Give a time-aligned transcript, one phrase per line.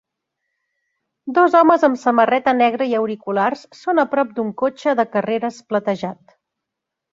[1.37, 6.37] Dos homes amb samarreta negra i auriculars són a prop d'un cotxe de carreres platejat.